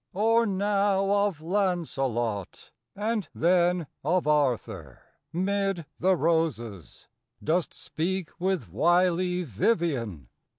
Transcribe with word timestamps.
Or 0.15 0.47
now 0.47 1.11
of 1.11 1.41
Launcelot, 1.41 2.71
and 2.95 3.29
then 3.35 3.85
Of 4.03 4.25
Arthur, 4.25 5.03
'mid 5.31 5.85
the 5.99 6.15
roses, 6.15 7.07
Dost 7.43 7.75
speak 7.75 8.31
with 8.39 8.67
wily 8.67 9.43
Vivien? 9.43 10.29